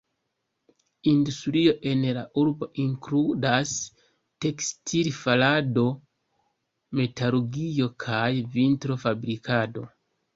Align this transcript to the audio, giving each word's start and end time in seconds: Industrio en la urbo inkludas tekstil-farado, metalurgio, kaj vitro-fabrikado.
Industrio 1.09 1.73
en 1.89 1.99
la 2.17 2.21
urbo 2.43 2.67
inkludas 2.83 3.73
tekstil-farado, 4.45 5.83
metalurgio, 7.01 7.89
kaj 8.05 8.25
vitro-fabrikado. 8.57 9.85